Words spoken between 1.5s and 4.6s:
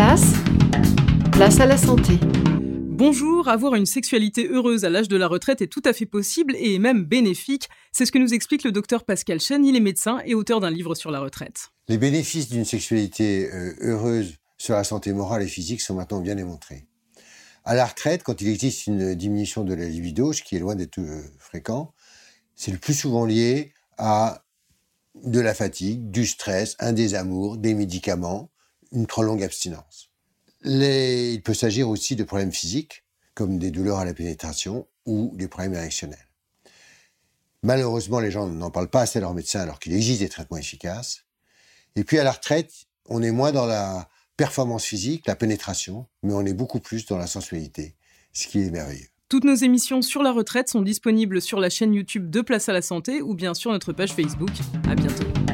à la santé. Bonjour, avoir une sexualité